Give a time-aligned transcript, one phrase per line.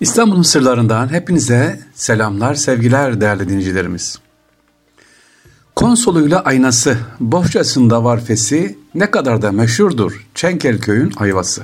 [0.00, 4.18] İstanbul'un sırlarından hepinize selamlar, sevgiler değerli dinleyicilerimiz.
[5.76, 11.62] Konsoluyla aynası, bohçasında var fesi, ne kadar da meşhurdur Çengelköy'ün ayvası.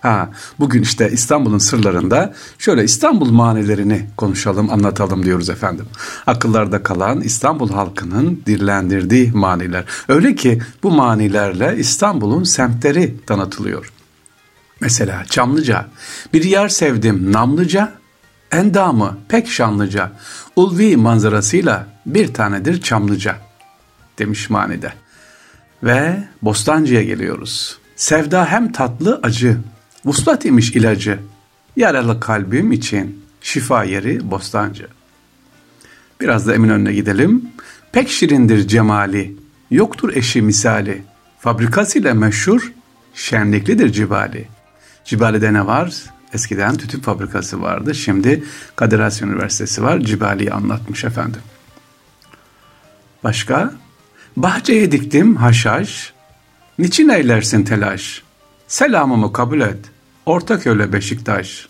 [0.00, 5.86] Ha, bugün işte İstanbul'un sırlarında şöyle İstanbul manilerini konuşalım, anlatalım diyoruz efendim.
[6.26, 9.84] Akıllarda kalan İstanbul halkının dirlendirdiği maniler.
[10.08, 13.92] Öyle ki bu manilerle İstanbul'un semtleri tanıtılıyor.
[14.80, 15.86] Mesela Çamlıca,
[16.32, 17.92] bir yer sevdim namlıca,
[18.52, 20.12] endamı pek şanlıca,
[20.56, 23.36] ulvi manzarasıyla bir tanedir Çamlıca
[24.18, 24.92] demiş manide.
[25.82, 27.78] Ve Bostancı'ya geliyoruz.
[27.96, 29.58] Sevda hem tatlı acı,
[30.04, 31.18] vuslat imiş ilacı,
[31.76, 34.86] yaralı kalbim için şifa yeri Bostancı.
[36.20, 37.48] Biraz da Eminönü'ne gidelim.
[37.92, 39.36] Pek şirindir cemali,
[39.70, 41.02] yoktur eşi misali,
[41.38, 42.72] fabrikasıyla meşhur,
[43.14, 44.48] şenliklidir cibali.
[45.08, 45.94] Cibali'de ne var?
[46.32, 47.94] Eskiden tütün fabrikası vardı.
[47.94, 48.44] Şimdi
[48.76, 50.00] Kadir Has Üniversitesi var.
[50.00, 51.40] Cibali'yi anlatmış efendim.
[53.24, 53.72] Başka?
[54.36, 56.12] Bahçeye diktim haşhaş.
[56.78, 58.22] Niçin eylersin telaş?
[58.66, 59.78] Selamımı kabul et.
[60.26, 61.68] Ortaköy'le Beşiktaş.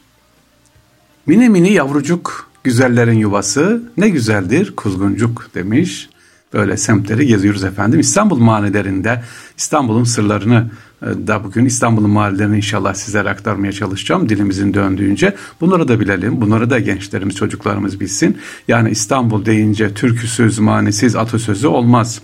[1.26, 6.08] Mini mini yavrucuk güzellerin yuvası ne güzeldir kuzguncuk demiş.
[6.52, 8.00] Böyle semtleri geziyoruz efendim.
[8.00, 9.22] İstanbul manilerinde
[9.56, 10.70] İstanbul'un sırlarını
[11.02, 15.34] da bugün İstanbul'un mahallelerini inşallah sizlere aktarmaya çalışacağım dilimizin döndüğünce.
[15.60, 18.38] Bunları da bilelim, bunları da gençlerimiz, çocuklarımız bilsin.
[18.68, 22.20] Yani İstanbul deyince türküsüz, manisiz, atasözü olmaz.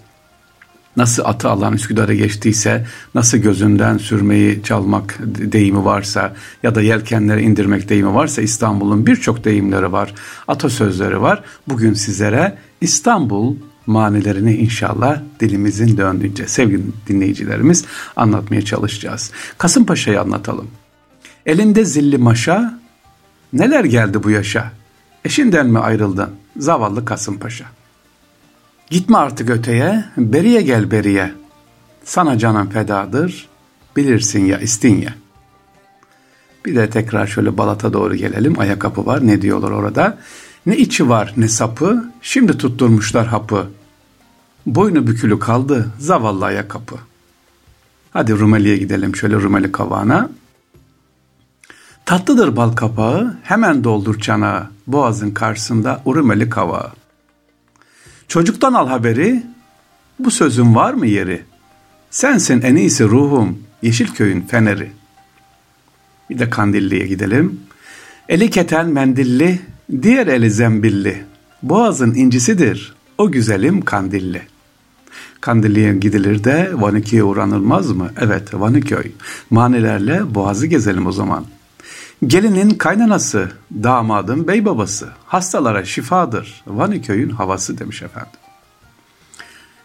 [0.96, 7.88] Nasıl atı alan Üsküdar'a geçtiyse, nasıl gözünden sürmeyi çalmak deyimi varsa ya da yelkenleri indirmek
[7.88, 10.14] deyimi varsa İstanbul'un birçok deyimleri var,
[10.48, 11.42] atasözleri var.
[11.68, 13.56] Bugün sizlere İstanbul
[13.86, 17.84] manilerini inşallah dilimizin döndüğünce sevgili dinleyicilerimiz
[18.16, 19.30] anlatmaya çalışacağız.
[19.58, 20.70] Kasımpaşa'yı anlatalım.
[21.46, 22.78] Elinde zilli maşa,
[23.52, 24.72] neler geldi bu yaşa?
[25.24, 26.30] Eşinden mi ayrıldın?
[26.56, 27.64] Zavallı Kasımpaşa.
[28.90, 31.32] Gitme artık öteye, beriye gel beriye.
[32.04, 33.48] Sana canım fedadır,
[33.96, 35.14] bilirsin ya istinye.
[36.66, 38.58] Bir de tekrar şöyle Balat'a doğru gelelim.
[38.58, 39.26] Ayakkabı var.
[39.26, 40.18] Ne diyorlar orada?
[40.66, 43.70] Ne içi var ne sapı, şimdi tutturmuşlar hapı.
[44.66, 46.96] Boynu bükülü kaldı zavallı ayakkabı.
[48.10, 50.30] Hadi Rumeli'ye gidelim şöyle Rumeli kavağına.
[52.04, 56.92] Tatlıdır bal kapağı, hemen doldur çanağı, boğazın karşısında Rumeli kavağı.
[58.28, 59.46] Çocuktan al haberi,
[60.18, 61.42] bu sözün var mı yeri?
[62.10, 64.92] Sensin en iyisi ruhum, Yeşilköy'ün feneri.
[66.30, 67.60] Bir de Kandilli'ye gidelim.
[68.28, 69.60] Eli keten mendilli,
[70.02, 71.24] diğer eli zembilli.
[71.62, 74.53] Boğazın incisidir, o güzelim kandilli.
[75.44, 78.10] Kandilli'ye gidilir de Vaniköy'e uğranılmaz mı?
[78.20, 79.12] Evet Vaniköy.
[79.50, 81.44] Manilerle boğazı gezelim o zaman.
[82.26, 83.50] Gelinin kaynanası,
[83.82, 86.62] damadın bey babası, hastalara şifadır.
[86.66, 88.40] Vaniköy'ün havası demiş efendim.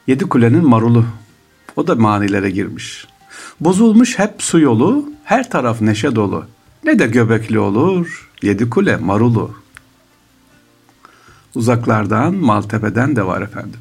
[0.07, 1.05] Yedi kulenin marulu,
[1.75, 3.07] o da manilere girmiş.
[3.59, 6.45] Bozulmuş hep su yolu, her taraf neşe dolu.
[6.83, 9.51] Ne de göbekli olur, yedi kule marulu.
[11.55, 13.79] Uzaklardan, Maltepe'den de var efendim.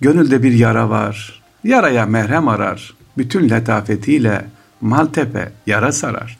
[0.00, 2.94] Gönülde bir yara var, yaraya merhem arar.
[3.18, 4.44] Bütün letafetiyle
[4.80, 6.38] Maltepe yara sarar.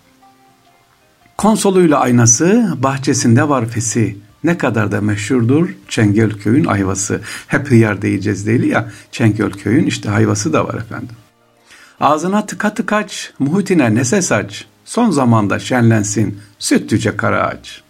[1.37, 4.19] Konsoluyla aynası, bahçesinde var fesi.
[4.45, 7.21] Ne kadar da meşhurdur Çengelköy'ün ayvası.
[7.47, 8.91] Hep hıyar diyeceğiz değil ya.
[9.13, 11.17] Çengelköy'ün işte ayvası da var efendim.
[12.01, 14.67] Ağzına tıka tıkaç, muhitine nese saç.
[14.85, 17.83] Son zamanda şenlensin sütlüce kara ağaç.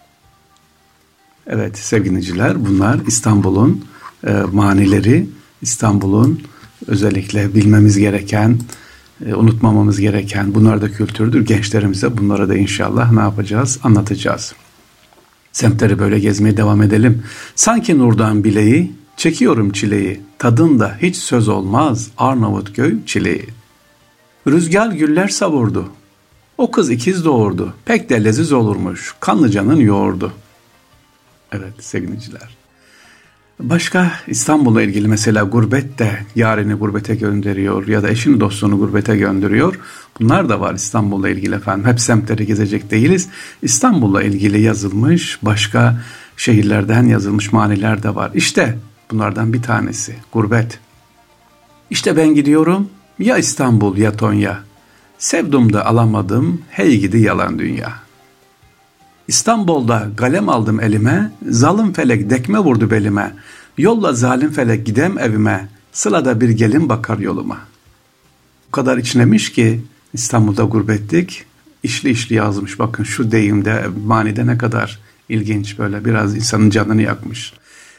[1.46, 3.84] Evet sevgiliciler bunlar İstanbul'un
[4.26, 5.26] e, manileri,
[5.66, 6.42] İstanbul'un
[6.86, 8.58] özellikle bilmemiz gereken,
[9.26, 11.46] e, unutmamamız gereken bunlar da kültürdür.
[11.46, 13.78] Gençlerimize bunlara da inşallah ne yapacağız?
[13.82, 14.54] Anlatacağız.
[15.52, 17.22] Semtleri böyle gezmeye devam edelim.
[17.54, 20.20] Sanki nurdan bileği, çekiyorum çileyi.
[20.38, 23.46] Tadında hiç söz olmaz Arnavutköy çileği.
[24.48, 25.88] Rüzgar güller savurdu.
[26.58, 27.74] O kız ikiz doğurdu.
[27.84, 29.14] Pek de leziz olurmuş.
[29.20, 30.32] Kanlıcanın yoğurdu.
[31.52, 32.65] Evet sevgiliciler.
[33.60, 39.78] Başka İstanbul'la ilgili mesela gurbet de yarini gurbete gönderiyor ya da eşini dostunu gurbete gönderiyor.
[40.20, 41.86] Bunlar da var İstanbul'la ilgili efendim.
[41.86, 43.28] Hep semtleri gezecek değiliz.
[43.62, 46.00] İstanbul'la ilgili yazılmış başka
[46.36, 48.30] şehirlerden yazılmış maniler de var.
[48.34, 48.78] İşte
[49.10, 50.78] bunlardan bir tanesi gurbet.
[51.90, 52.88] İşte ben gidiyorum
[53.18, 54.58] ya İstanbul ya Tonya.
[55.18, 58.05] Sevdum da alamadım hey gidi yalan dünya.
[59.28, 63.34] İstanbul'da galem aldım elime, zalim felek dekme vurdu belime.
[63.78, 67.58] Yolla zalim felek gidem evime, sılada bir gelin bakar yoluma.
[68.68, 69.80] O kadar içlemiş ki
[70.12, 71.44] İstanbul'da gurbetlik,
[71.82, 72.78] işli işli yazmış.
[72.78, 74.98] Bakın şu deyimde, manide ne kadar
[75.28, 77.52] İlginç böyle biraz insanın canını yakmış.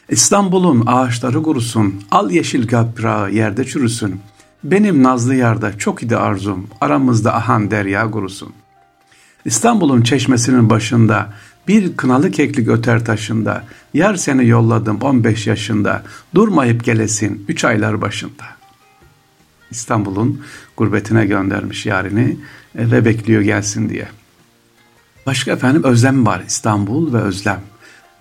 [0.10, 4.20] İstanbul'un ağaçları kurusun, al yeşil kaprağı yerde çürüsün.
[4.64, 8.50] Benim nazlı yarda çok idi arzum, aramızda ahan derya kurusun.
[9.46, 11.34] İstanbul'un çeşmesinin başında,
[11.68, 13.64] bir kınalı keklik öter taşında,
[13.94, 16.04] yar seni yolladım 15 yaşında,
[16.36, 18.44] durmayıp gelesin 3 aylar başında.
[19.72, 20.42] İstanbul'un
[20.78, 22.38] gurbetine göndermiş yarini
[22.78, 24.08] e, ve bekliyor gelsin diye.
[25.26, 27.62] Başka efendim özlem var İstanbul ve özlem.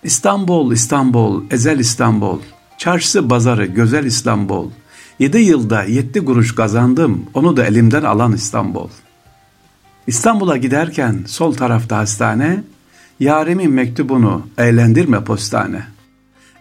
[0.02, 2.40] İstanbul, İstanbul, ezel İstanbul,
[2.78, 4.70] çarşısı bazarı güzel İstanbul.
[5.18, 8.88] Yedi yılda yetti kuruş kazandım, onu da elimden alan İstanbul.
[10.06, 12.64] İstanbul'a giderken sol tarafta hastane,
[13.20, 15.82] yarimin mektubunu eğlendirme postane.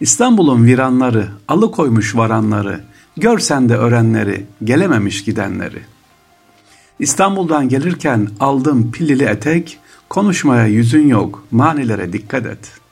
[0.01, 2.83] İstanbul'un viranları, alıkoymuş varanları,
[3.17, 5.79] görsen de örenleri, gelememiş gidenleri.
[6.99, 12.85] İstanbul'dan gelirken aldım pillili etek, konuşmaya yüzün yok, manilere dikkat et.''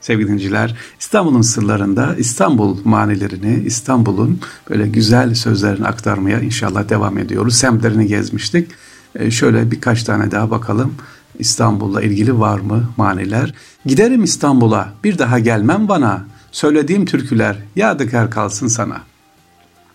[0.00, 0.76] sevgili dinleyiciler.
[1.00, 4.40] İstanbul'un sırlarında İstanbul manilerini, İstanbul'un
[4.70, 7.54] böyle güzel sözlerini aktarmaya inşallah devam ediyoruz.
[7.54, 8.68] Semtlerini gezmiştik.
[9.14, 10.94] E şöyle birkaç tane daha bakalım.
[11.38, 13.54] İstanbul'la ilgili var mı maniler?
[13.86, 16.24] Giderim İstanbul'a, bir daha gelmem bana.
[16.52, 19.02] Söylediğim türküler yadigar kalsın sana.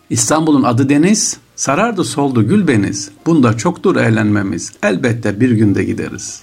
[0.10, 3.12] İstanbul'un adı deniz, sarardı soldu gül beniz.
[3.26, 6.42] Bunda çoktur eğlenmemiz, elbette bir günde gideriz.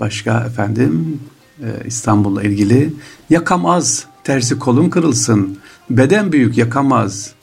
[0.00, 1.20] Başka efendim
[1.60, 2.94] e, İstanbul'la ilgili.
[3.30, 5.58] Yakamaz, tersi kolun kırılsın,
[5.90, 7.33] beden büyük yakamaz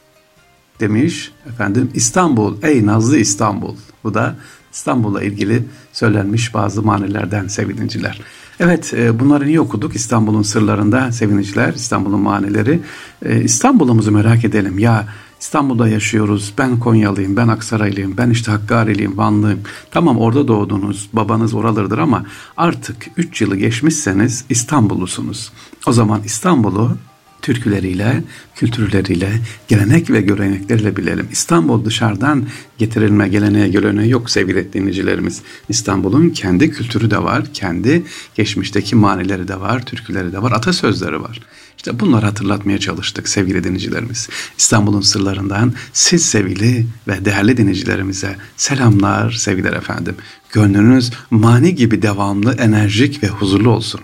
[0.82, 1.32] demiş.
[1.50, 3.76] Efendim İstanbul, ey nazlı İstanbul.
[4.04, 4.36] Bu da
[4.74, 5.64] İstanbul'la ilgili
[5.94, 8.22] söylenmiş bazı manilerden sevgilinciler.
[8.60, 9.96] Evet e, bunları niye okuduk?
[9.96, 12.80] İstanbul'un sırlarında sevgiliciler, İstanbul'un manileri.
[13.26, 14.80] E, İstanbul'umuzu merak edelim.
[14.80, 15.08] Ya
[15.40, 16.54] İstanbul'da yaşıyoruz.
[16.58, 19.60] Ben Konyalıyım, ben Aksaraylıyım, ben işte Hakkari'liyim, Vanlıyım.
[19.92, 22.26] Tamam orada doğdunuz, babanız oralıdır ama
[22.58, 25.52] artık 3 yılı geçmişseniz İstanbullusunuz.
[25.88, 26.98] O zaman İstanbul'u
[27.42, 28.24] türküleriyle,
[28.56, 29.32] kültürleriyle,
[29.68, 31.28] gelenek ve görenekleriyle bilelim.
[31.32, 32.48] İstanbul dışarıdan
[32.78, 35.42] getirilme geleneğe göreneği yok sevgili dinleyicilerimiz.
[35.70, 38.04] İstanbul'un kendi kültürü de var, kendi
[38.36, 41.40] geçmişteki manileri de var, türküleri de var, atasözleri var.
[41.78, 44.30] İşte bunları hatırlatmaya çalıştık sevgili dinleyicilerimiz.
[44.58, 50.16] İstanbul'un sırlarından siz sevgili ve değerli dinleyicilerimize selamlar, sevgiler efendim.
[50.52, 54.02] Gönlünüz mani gibi devamlı, enerjik ve huzurlu olsun.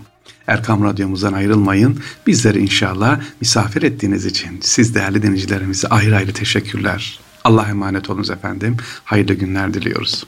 [0.48, 2.00] Erkam Radyomuzdan ayrılmayın.
[2.28, 7.20] Bizleri inşallah misafir ettiğiniz için siz değerli dinleyicilerimize ayrı ayrı teşekkürler.
[7.44, 8.78] Allah'a emanet olunuz efendim.
[9.04, 10.26] Hayırlı günler diliyoruz.